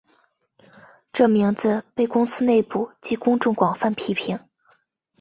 [1.13, 4.39] 这名字被公司内部及公众广泛被批评。